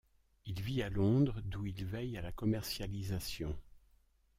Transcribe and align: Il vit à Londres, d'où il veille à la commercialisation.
Il 0.47 0.59
vit 0.63 0.81
à 0.81 0.89
Londres, 0.89 1.41
d'où 1.45 1.67
il 1.67 1.85
veille 1.85 2.17
à 2.17 2.23
la 2.23 2.31
commercialisation. 2.31 3.55